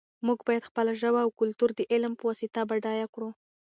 [0.25, 3.29] موږ باید خپله ژبه او کلتور د علم په واسطه بډایه کړو.